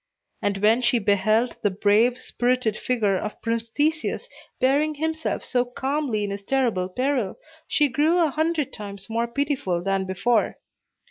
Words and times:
And 0.41 0.57
when 0.63 0.81
she 0.81 0.97
beheld 0.97 1.57
the 1.61 1.69
brave, 1.69 2.17
spirited 2.19 2.75
figure 2.75 3.17
of 3.19 3.39
Prince 3.39 3.69
Theseus 3.69 4.27
bearing 4.59 4.95
himself 4.95 5.43
so 5.45 5.63
calmly 5.63 6.23
in 6.23 6.31
his 6.31 6.43
terrible 6.43 6.89
peril, 6.89 7.37
she 7.67 7.87
grew 7.87 8.17
a 8.17 8.31
hundred 8.31 8.73
times 8.73 9.11
more 9.11 9.27
pitiful 9.27 9.83
than 9.83 10.05
before. 10.05 10.57